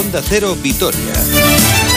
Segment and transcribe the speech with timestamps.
[0.00, 1.89] Onda Cero Vitoria.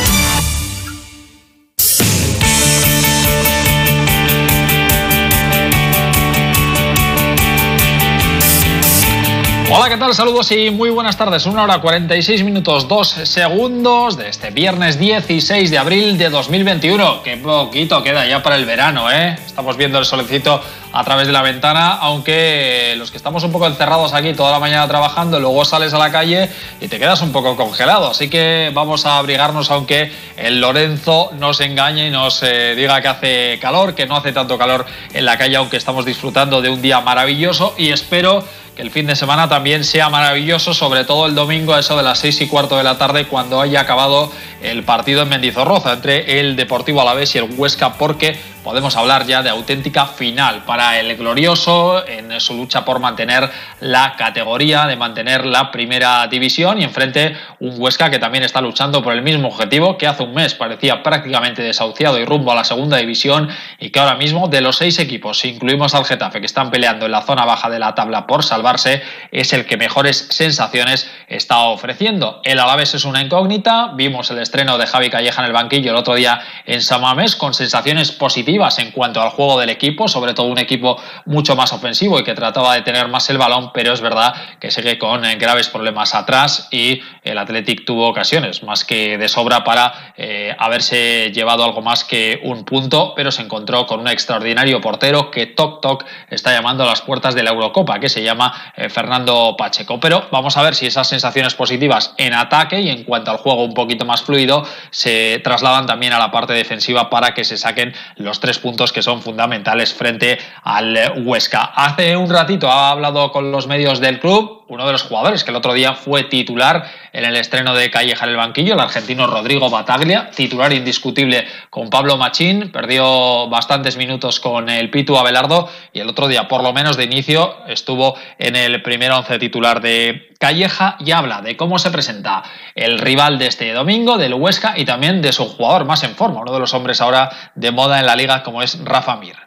[9.83, 10.15] Hola, ¿qué tal?
[10.15, 11.45] Saludos y muy buenas tardes.
[11.45, 17.21] Una hora 46 minutos 2 segundos de este viernes 16 de abril de 2021.
[17.21, 19.37] Qué poquito queda ya para el verano, ¿eh?
[19.45, 20.61] Estamos viendo el solecito
[20.93, 24.59] a través de la ventana, aunque los que estamos un poco encerrados aquí toda la
[24.59, 28.07] mañana trabajando, luego sales a la calle y te quedas un poco congelado.
[28.07, 33.07] Así que vamos a abrigarnos, aunque el Lorenzo nos engañe y nos eh, diga que
[33.09, 36.81] hace calor, que no hace tanto calor en la calle, aunque estamos disfrutando de un
[36.81, 38.45] día maravilloso y espero
[38.75, 42.03] que el fin de semana también sea maravilloso, sobre todo el domingo a eso de
[42.03, 46.39] las seis y cuarto de la tarde cuando haya acabado el partido en Mendizorroza entre
[46.39, 51.15] el Deportivo Alavés y el Huesca porque podemos hablar ya de auténtica final para el
[51.17, 53.49] glorioso en su lucha por mantener
[53.81, 59.03] la categoría, de mantener la primera división y enfrente un Huesca que también está luchando
[59.03, 62.63] por el mismo objetivo que hace un mes parecía prácticamente desahuciado y rumbo a la
[62.63, 66.45] segunda división y que ahora mismo de los seis equipos, si incluimos al Getafe que
[66.45, 69.01] están peleando en la zona baja de la tabla por salvarse,
[69.31, 72.39] es el que mejores sensaciones está ofreciendo.
[72.43, 75.97] El Alavés es una incógnita, vimos el estreno de Javi Calleja en el banquillo el
[75.97, 80.47] otro día en Samamés con sensaciones positivas en cuanto al juego del equipo, sobre todo
[80.47, 83.99] un equipo mucho más ofensivo y que trataba de tener más el balón, pero es
[83.99, 89.17] verdad que sigue con eh, graves problemas atrás y el Athletic tuvo ocasiones más que
[89.17, 93.99] de sobra para eh, haberse llevado algo más que un punto, pero se encontró con
[93.99, 98.09] un extraordinario portero que Toc Toc está llamando a las puertas de la Eurocopa, que
[98.09, 99.99] se llama eh, Fernando Pacheco.
[99.99, 103.63] Pero vamos a ver si esas sensaciones positivas en ataque y en cuanto al juego
[103.63, 107.93] un poquito más fluido se trasladan también a la parte defensiva para que se saquen
[108.15, 111.71] los tres puntos que son fundamentales frente al Huesca.
[111.73, 115.51] Hace un ratito ha hablado con los medios del club uno de los jugadores que
[115.51, 119.27] el otro día fue titular en el estreno de Calleja en el banquillo, el argentino
[119.27, 125.99] Rodrigo Bataglia, titular indiscutible con Pablo Machín, perdió bastantes minutos con el Pitu Abelardo y
[125.99, 130.33] el otro día, por lo menos de inicio, estuvo en el primer once titular de
[130.39, 132.43] Calleja y habla de cómo se presenta
[132.75, 136.41] el rival de este domingo, del Huesca, y también de su jugador más en forma,
[136.41, 139.42] uno de los hombres ahora de moda en la liga como es Rafa Mir.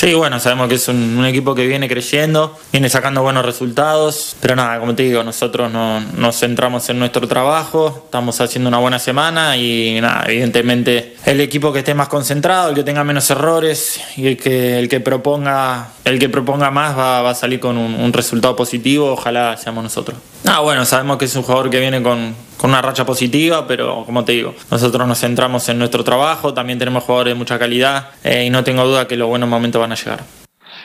[0.00, 4.56] Sí, bueno, sabemos que es un, equipo que viene creciendo, viene sacando buenos resultados, pero
[4.56, 8.98] nada, como te digo, nosotros no, nos centramos en nuestro trabajo, estamos haciendo una buena
[8.98, 14.00] semana y nada, evidentemente el equipo que esté más concentrado, el que tenga menos errores
[14.16, 18.10] y el que, el que proponga el que proponga más va, a salir con un,
[18.14, 20.18] resultado positivo, ojalá seamos nosotros.
[20.46, 24.04] Ah, bueno, sabemos que es un jugador que viene con, con una racha positiva, pero
[24.04, 28.10] como te digo, nosotros nos centramos en nuestro trabajo, también tenemos jugadores de mucha calidad
[28.22, 30.20] eh, y no tengo duda que los buenos momentos van a llegar.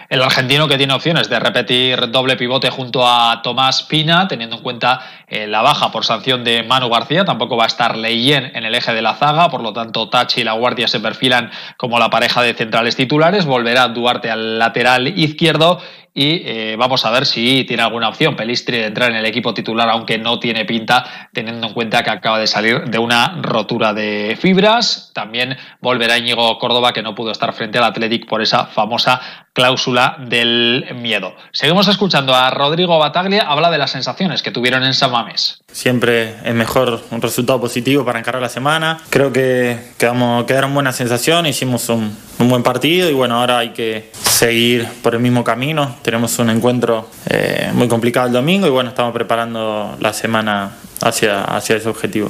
[0.07, 4.61] El argentino que tiene opciones de repetir doble pivote junto a Tomás Pina, teniendo en
[4.61, 7.25] cuenta eh, la baja por sanción de Manu García.
[7.25, 10.41] Tampoco va a estar Leyen en el eje de la zaga, por lo tanto Tachi
[10.41, 13.45] y La Guardia se perfilan como la pareja de centrales titulares.
[13.45, 15.81] Volverá Duarte al lateral izquierdo
[16.17, 19.53] y eh, vamos a ver si tiene alguna opción Pelistri de entrar en el equipo
[19.53, 23.93] titular, aunque no tiene pinta, teniendo en cuenta que acaba de salir de una rotura
[23.93, 25.11] de fibras.
[25.13, 30.17] También volverá Íñigo Córdoba, que no pudo estar frente al Athletic por esa famosa cláusula
[30.19, 31.33] del miedo.
[31.51, 35.61] Seguimos escuchando a Rodrigo Bataglia, habla de las sensaciones que tuvieron en San Mamés.
[35.71, 38.99] Siempre es mejor un resultado positivo para encarar la semana.
[39.09, 44.11] Creo que quedamos, quedaron buenas sensaciones, hicimos un, buen partido y bueno, ahora hay que
[44.13, 45.95] seguir por el mismo camino.
[46.01, 50.71] Tenemos un encuentro eh, muy complicado el domingo y bueno, estamos preparando la semana
[51.01, 52.29] hacia, hacia ese objetivo.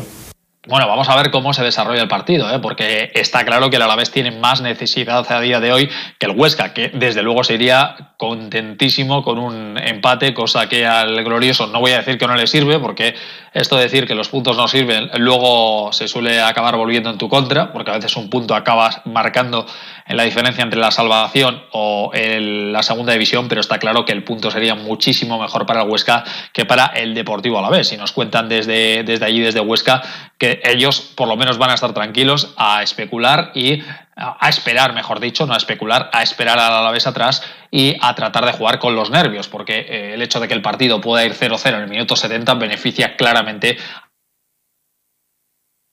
[0.68, 2.58] Bueno, vamos a ver cómo se desarrolla el partido, ¿eh?
[2.58, 6.31] porque está claro que el Alavés tiene más necesidad a día de hoy que el
[6.31, 11.92] Huesca, que desde luego sería contentísimo con un empate, cosa que al glorioso no voy
[11.92, 13.14] a decir que no le sirve, porque
[13.53, 17.30] esto de decir que los puntos no sirven luego se suele acabar volviendo en tu
[17.30, 19.68] contra, porque a veces un punto acaba marcando
[20.08, 24.24] en la diferencia entre la salvación o la segunda división, pero está claro que el
[24.24, 27.88] punto sería muchísimo mejor para el Huesca que para el Deportivo a la vez.
[27.88, 30.02] Si nos cuentan desde, desde allí, desde Huesca,
[30.37, 33.82] que ellos por lo menos van a estar tranquilos a especular y
[34.16, 38.16] a esperar, mejor dicho, no a especular, a esperar a la vez atrás y a
[38.16, 41.26] tratar de jugar con los nervios, porque eh, el hecho de que el partido pueda
[41.26, 43.78] ir 0-0 en el minuto 70 beneficia claramente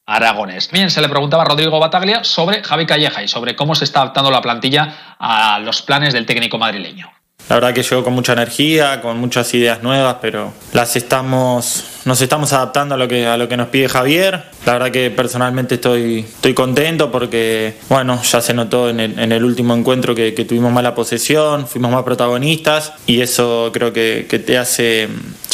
[0.07, 0.71] Aragones.
[0.71, 4.01] Bien, se le preguntaba a Rodrigo Bataglia sobre Javi Calleja y sobre cómo se está
[4.01, 7.11] adaptando la plantilla a los planes del técnico madrileño.
[7.49, 12.21] La verdad que llegó con mucha energía, con muchas ideas nuevas, pero las estamos nos
[12.21, 14.45] estamos adaptando a lo que, a lo que nos pide Javier.
[14.67, 19.33] La verdad que personalmente estoy, estoy contento porque, bueno, ya se notó en el, en
[19.33, 24.27] el último encuentro que, que, tuvimos mala posesión, fuimos más protagonistas y eso creo que,
[24.29, 25.09] que te hace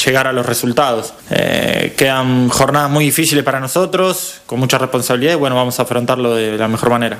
[0.05, 1.15] llegar a los resultados.
[1.31, 6.35] Eh, quedan jornadas muy difíciles para nosotros, con mucha responsabilidad y bueno, vamos a afrontarlo
[6.35, 7.19] de la mejor manera.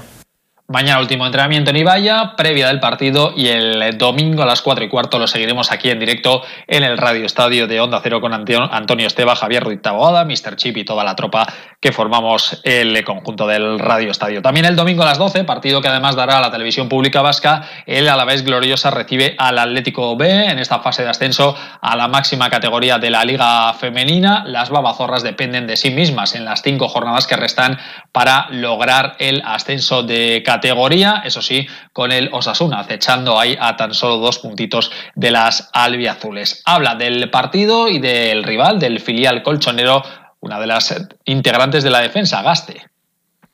[0.71, 4.89] Mañana último entrenamiento en Ibaya, previa del partido y el domingo a las 4 y
[4.91, 9.07] cuarto lo seguiremos aquí en directo en el Radio Estadio de Onda Cero con Antonio
[9.07, 10.57] Esteba, Javier Ruiz Taboada, Mr.
[10.57, 11.47] Chip y toda la tropa
[11.81, 14.43] que formamos el conjunto del Radio Estadio.
[14.43, 17.63] También el domingo a las 12, partido que además dará a la televisión pública vasca,
[17.87, 22.51] el vez Gloriosa recibe al Atlético B en esta fase de ascenso a la máxima
[22.51, 24.45] categoría de la Liga Femenina.
[24.45, 27.79] Las babazorras dependen de sí mismas en las cinco jornadas que restan
[28.13, 33.77] para lograr el ascenso de categoría categoría, eso sí, con el Osasuna, acechando ahí a
[33.77, 36.63] tan solo dos puntitos de las albiazules.
[36.65, 40.03] Habla del partido y del rival, del filial colchonero,
[40.41, 40.95] una de las
[41.25, 42.89] integrantes de la defensa, Gaste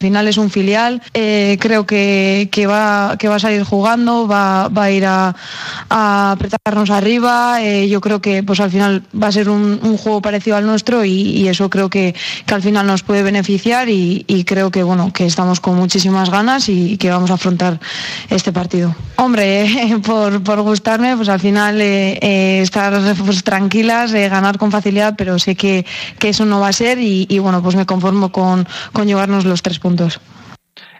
[0.05, 4.91] final es un filial, eh, creo que, va, que va a salir jugando, va, a
[4.91, 5.35] ir a,
[5.89, 10.59] apretarnos arriba, eh, yo creo que pues al final va a ser un, juego parecido
[10.59, 12.15] al nuestro y, eso creo que,
[12.53, 16.99] al final nos puede beneficiar y, creo que bueno que estamos con muchísimas ganas y
[16.99, 17.81] que vamos a afrontar
[18.29, 18.95] este partido.
[19.17, 22.93] Hombre, por, gustarme, pues al final eh, estar
[23.25, 25.87] pues, tranquilas, ganar con facilidad, pero sé que,
[26.21, 29.79] eso no va a ser y, bueno, pues me conformo con, con llevarnos los tres
[29.79, 29.94] puntos.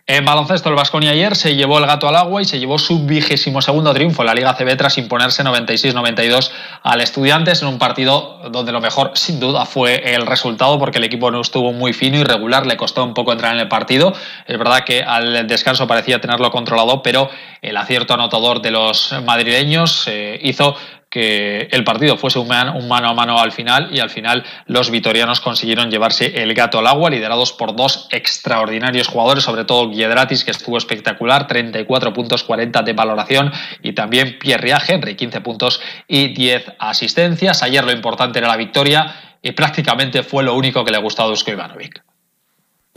[0.06, 3.06] En baloncesto, el Vasconia ayer se llevó el gato al agua y se llevó su
[3.06, 6.50] vigésimo segundo triunfo en la Liga CB tras imponerse 96-92
[6.82, 11.05] al Estudiantes en un partido donde lo mejor, sin duda, fue el resultado porque el
[11.05, 14.12] equipo no estuvo muy fino y regular, le costó un poco entrar en el partido.
[14.46, 17.31] Es verdad que al descanso parecía tenerlo controlado, pero
[17.62, 20.76] el acierto anotador de los madrileños eh, hizo
[21.14, 25.38] que el partido fuese un, mano a mano al final y al final los vitorianos
[25.38, 30.50] consiguieron llevarse el gato al agua, liderados por dos extraordinarios jugadores, sobre todo Giedratis, que
[30.50, 36.72] estuvo espectacular, 34 puntos, 40 de valoración, y también Pierre Henry, 15 puntos y 10
[36.81, 37.62] asistencias.
[37.62, 41.26] Ayer lo importante era la victoria y prácticamente fue lo único que le gustó a
[41.26, 42.02] Dusko Ivanovic.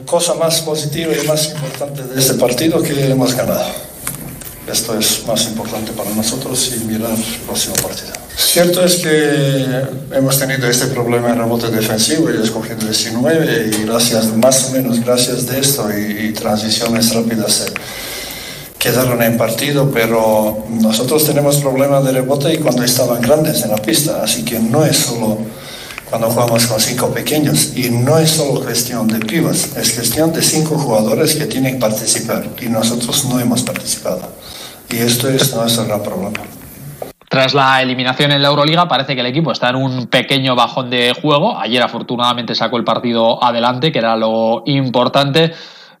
[0.04, 3.97] Cosa más positiva y más importante de este partido que hemos ganado.
[4.70, 8.12] Esto es más importante para nosotros y mirar el próximo partido.
[8.36, 9.82] Cierto es que
[10.12, 15.00] hemos tenido este problema en rebote defensivo y escogiendo 19 y gracias, más o menos
[15.00, 17.66] gracias de esto y, transiciones rápidas
[18.78, 23.76] quedaron en partido, pero nosotros tenemos problemas de rebote y cuando estaban grandes en la
[23.76, 25.38] pista, así que no es solo
[26.08, 27.72] cuando jugamos con cinco pequeños.
[27.74, 31.80] Y no es solo cuestión de pibas, es cuestión de cinco jugadores que tienen que
[31.80, 34.37] participar y nosotros no hemos participado.
[34.90, 36.40] Y esto es nuestro gran problema.
[37.28, 40.88] Tras la eliminación en la Euroliga, parece que el equipo está en un pequeño bajón
[40.88, 41.58] de juego.
[41.58, 45.52] Ayer, afortunadamente, sacó el partido adelante, que era lo importante,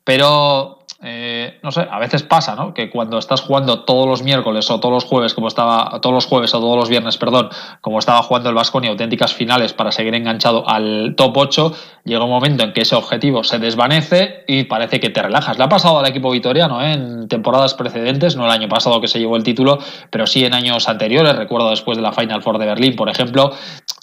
[0.04, 2.74] pero eh, no sé, a veces pasa, ¿no?
[2.74, 6.26] Que cuando estás jugando todos los miércoles o todos los jueves, como estaba, todos los
[6.26, 7.50] jueves o todos los viernes, perdón,
[7.80, 11.72] como estaba jugando el Vasco y auténticas finales para seguir enganchado al top 8,
[12.04, 15.56] llega un momento en que ese objetivo se desvanece y parece que te relajas.
[15.56, 16.94] Le ha pasado al equipo vitoriano ¿eh?
[16.94, 19.78] en temporadas precedentes, no el año pasado que se llevó el título,
[20.10, 23.52] pero sí en años anteriores, recuerdo después de la Final Four de Berlín, por ejemplo,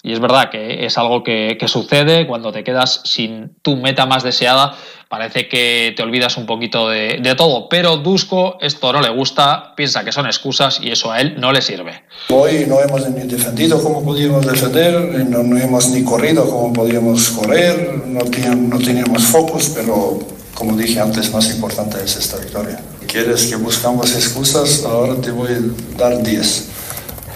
[0.06, 4.06] y es verdad que es algo que, que sucede cuando te quedas sin tu meta
[4.06, 4.76] más deseada
[5.08, 7.68] parece que te olvidas un poquito de, todo.
[7.68, 11.52] Pero Dusko esto no le gusta, piensa que son excusas y eso a él no
[11.52, 12.04] le sirve.
[12.28, 18.02] Hoy no hemos ni defendido como podíamos defender, no, hemos ni corrido como podíamos correr,
[18.06, 19.34] no, no teníamos
[19.74, 20.20] pero
[20.54, 22.80] como dije antes, más importante es esta victoria.
[23.08, 24.84] ¿Quieres que buscamos excusas?
[24.84, 26.75] Ahora te voy a dar 10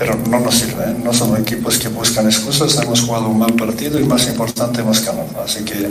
[0.00, 0.82] pero no nos sirve.
[0.84, 0.96] ¿eh?
[1.04, 5.04] No somos equipos que buscan excusas, hemos jugado un mal partido y más importante hemos
[5.04, 5.28] ganado.
[5.44, 5.90] Así que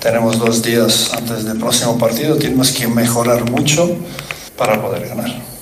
[0.00, 3.96] tenemos dos días antes del próximo partido, tenemos que mejorar mucho
[4.56, 5.57] para poder ganar.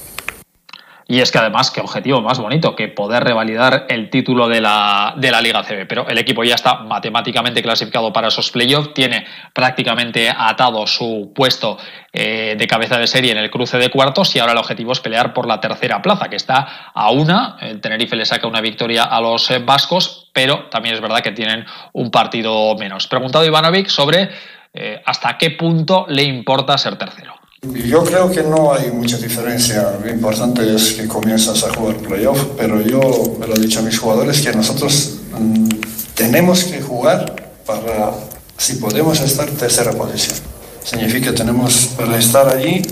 [1.09, 5.15] Y es que además, qué objetivo más bonito que poder revalidar el título de la,
[5.17, 5.87] de la Liga CB.
[5.87, 11.79] Pero el equipo ya está matemáticamente clasificado para esos playoffs, tiene prácticamente atado su puesto
[12.13, 15.01] eh, de cabeza de serie en el cruce de cuartos y ahora el objetivo es
[15.01, 17.57] pelear por la tercera plaza, que está a una.
[17.61, 21.31] El Tenerife le saca una victoria a los eh, vascos, pero también es verdad que
[21.31, 23.07] tienen un partido menos.
[23.07, 24.29] Preguntado Ivanovic sobre
[24.75, 27.26] eh, hasta qué punto le importa ser tercero.
[27.63, 29.99] Yo creo que no hay mucha diferencia.
[30.03, 33.01] Lo importante es que comienzas a jugar playoff, pero yo
[33.41, 35.69] me lo he dicho a mis jugadores que nosotros mm,
[36.15, 37.35] tenemos que jugar
[37.65, 38.13] para,
[38.59, 40.37] si podemos estar tercera posición.
[40.85, 42.83] Significa que tenemos, para estar allí,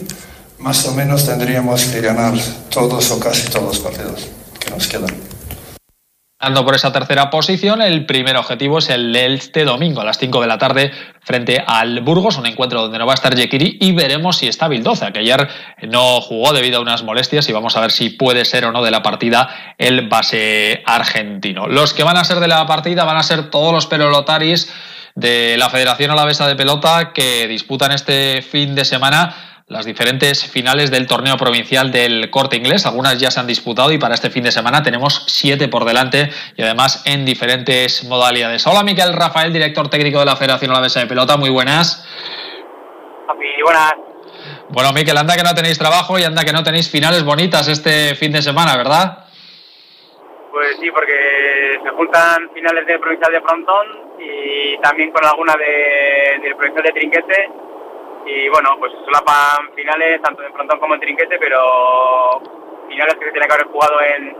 [0.59, 2.35] más o menos tendríamos que ganar
[2.71, 4.29] todos o casi todos los partidos
[4.59, 5.15] que nos quedan.
[6.39, 7.81] Por esa tercera posición.
[7.81, 11.63] El primer objetivo es el de este domingo a las 5 de la tarde frente
[11.67, 15.11] al Burgos, un encuentro donde no va a estar Yekiri y veremos si está Bildoza,
[15.13, 15.49] que ayer
[15.89, 18.83] no jugó debido a unas molestias y vamos a ver si puede ser o no
[18.83, 21.67] de la partida el base argentino.
[21.67, 24.73] Los que van a ser de la partida van a ser todos los pelotaris
[25.15, 30.91] de la Federación Alavesa de Pelota que disputan este fin de semana las diferentes finales
[30.91, 32.85] del torneo provincial del corte inglés.
[32.85, 36.29] Algunas ya se han disputado y para este fin de semana tenemos siete por delante
[36.57, 38.67] y además en diferentes modalidades.
[38.67, 42.07] Hola Miquel Rafael, director técnico de la Federación Alavesa de Pelota, muy buenas.
[43.35, 43.95] Muy buenas.
[44.69, 48.15] Bueno, Miquel, anda que no tenéis trabajo y anda que no tenéis finales bonitas este
[48.17, 49.25] fin de semana, ¿verdad?
[50.51, 53.87] Pues sí, porque se juntan finales del provincial de Frontón
[54.21, 57.51] y también con alguna de, del provincial de Trinquete
[58.27, 62.41] y bueno, pues solapan finales tanto en frontón como en trinquete, pero
[62.89, 64.37] finales que se tienen que haber jugado en,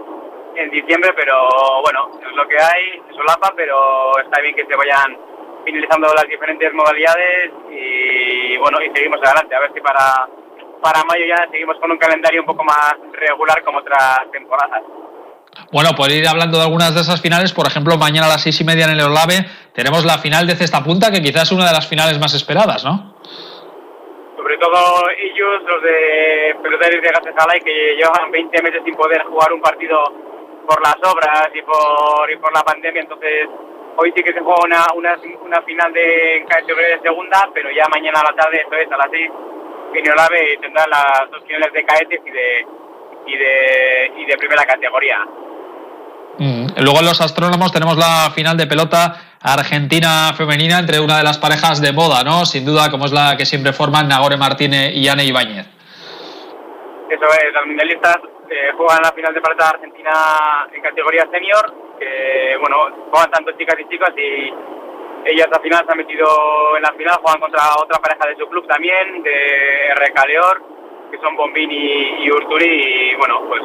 [0.57, 1.49] en diciembre, pero
[1.83, 5.17] bueno, es lo que hay, se solapa, pero está bien que se vayan
[5.65, 10.29] finalizando las diferentes modalidades y bueno, y seguimos adelante, a ver si para,
[10.83, 14.83] para mayo ya seguimos con un calendario un poco más regular como otras temporadas.
[15.71, 18.61] Bueno, por ir hablando de algunas de esas finales, por ejemplo, mañana a las seis
[18.61, 21.67] y media en el Olave tenemos la final de cesta punta, que quizás es una
[21.67, 23.14] de las finales más esperadas, ¿no?
[24.45, 29.51] Sobre todo ellos, los de peloteros de Gatezalay, que llevan 20 meses sin poder jugar
[29.55, 30.05] un partido
[30.69, 33.49] por las obras y por, y por la pandemia, entonces
[33.97, 37.89] hoy sí que se juega una, una, una final de categoría de segunda, pero ya
[37.89, 39.31] mañana a la tarde, esto es a las 6,
[40.13, 42.67] Olave tendrá las dos finales de caetes y de,
[43.27, 45.25] y de, y de primera categoría.
[46.37, 46.67] Mm.
[46.83, 51.81] Luego los astrónomos tenemos la final de pelota argentina femenina entre una de las parejas
[51.83, 52.47] de moda, ¿no?
[52.47, 55.67] Sin duda, como es la que siempre forman Nagore Martínez y Anne Ibáñez.
[57.11, 58.17] Eso es, las mundialistas
[58.49, 62.77] eh, juegan la final de pelota argentina en categoría senior, que bueno,
[63.11, 64.53] juegan tanto chicas y chicos y
[65.27, 66.27] ellas al final se han metido
[66.77, 70.63] en la final, juegan contra otra pareja de su club también, de Recaleor,
[71.11, 73.63] que son Bombini y Urturi, y bueno, pues,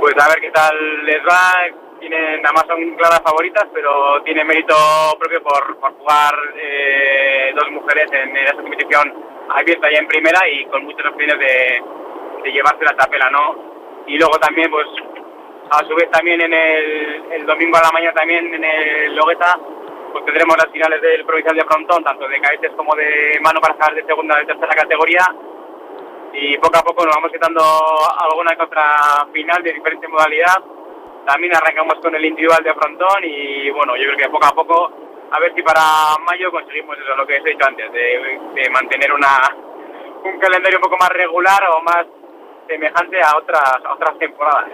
[0.00, 4.44] pues a ver qué tal les va, tienen, nada más son claras favoritas, pero tiene
[4.44, 4.74] mérito
[5.18, 9.14] propio por, jugar eh, dos mujeres en, esa competición
[9.48, 14.04] abierta ya en primera y con muchas opciones de, llevarse la tapela, ¿no?
[14.06, 14.86] Y luego también, pues,
[15.70, 19.58] a su vez también en el, domingo a la mañana también en el Logueta,
[20.12, 23.74] pues tendremos las finales del provincial de frontón, tanto de caetes como de mano para
[23.74, 25.24] sacar de segunda y tercera categoría.
[26.34, 27.62] Y poco a poco nos vamos quitando
[28.18, 30.62] alguna que otra final de diferente modalidad
[31.26, 34.92] también arrancamos con el individual de frontón y bueno, yo creo que poco a poco,
[35.30, 39.12] a ver si para mayo conseguimos eso, lo que os he dicho antes, de, mantener
[39.12, 39.50] una,
[40.24, 42.06] un calendario un poco más regular o más
[42.68, 44.70] semejante a otras, otras temporadas.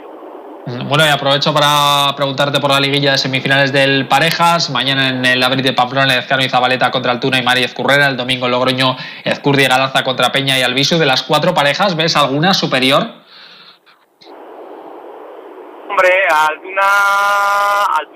[0.67, 4.71] Bueno, y aprovecho para preguntarte por la liguilla de semifinales del Parejas.
[4.71, 8.09] Mañana en el Abril de Pamplona, Ezcano y Zabaleta contra Altuna y Mari Ezcurrera.
[8.09, 10.99] El domingo en Logroño, Ezcurdi y Galarza contra Peña y Alviso.
[10.99, 13.20] De las cuatro parejas, ¿ves alguna superior?
[16.01, 16.17] Hombre,
[16.49, 16.81] Altuna,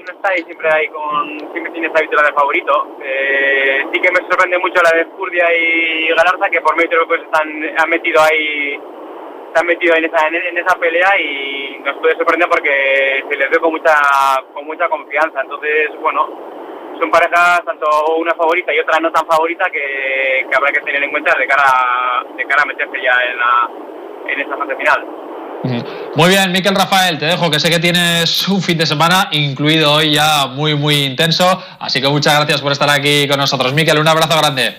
[0.09, 2.97] está ahí siempre ahí con, siempre tiene esta victoria de favorito.
[3.03, 7.21] Eh, sí que me sorprende mucho la de Escurdia y Galarza que por medio pues
[7.21, 8.81] están, han metido ahí,
[9.53, 13.51] se han metido en esa, en esa pelea y nos puede sorprender porque se les
[13.51, 13.95] ve con mucha,
[14.55, 15.43] con mucha confianza.
[15.43, 16.27] Entonces, bueno,
[16.99, 17.87] son parejas tanto
[18.17, 21.47] una favorita y otra no tan favorita que, que habrá que tener en cuenta de
[21.47, 23.69] cara, de cara a meterse ya en la,
[24.33, 25.24] en esta fase final.
[26.15, 29.93] Muy bien, Miquel Rafael, te dejo que sé que tienes un fin de semana incluido
[29.95, 31.63] hoy ya muy, muy intenso.
[31.79, 33.73] Así que muchas gracias por estar aquí con nosotros.
[33.73, 34.77] Miquel, un abrazo grande.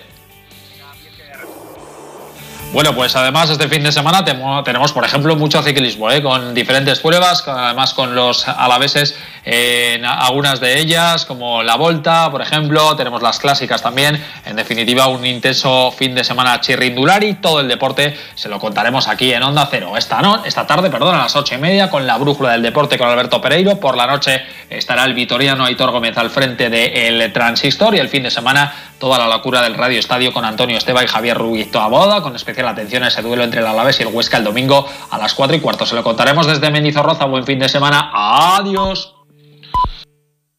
[2.72, 6.22] Bueno, pues además este fin de semana tenemos, por ejemplo, mucho ciclismo, ¿eh?
[6.22, 9.16] con diferentes pruebas, además con los alaveses
[9.48, 14.20] en algunas de ellas, como la Volta, por ejemplo, tenemos las clásicas también.
[14.44, 17.34] En definitiva, un intenso fin de semana chirrindulari.
[17.34, 19.96] Todo el deporte se lo contaremos aquí en Onda Cero.
[19.96, 22.98] Esta, no, esta tarde, perdón, a las ocho y media, con la brújula del deporte
[22.98, 23.78] con Alberto Pereiro.
[23.78, 28.24] Por la noche estará el vitoriano Aitor Gómez al frente del Transistor y el fin
[28.24, 32.20] de semana toda la locura del Radio Estadio con Antonio Esteba y Javier Ruiz boda,
[32.20, 35.18] con especial atención a ese duelo entre el Alavés y el Huesca el domingo a
[35.18, 35.86] las 4 y cuarto.
[35.86, 37.26] Se lo contaremos desde Mendizorroza.
[37.26, 38.10] Buen fin de semana.
[38.12, 39.15] Adiós.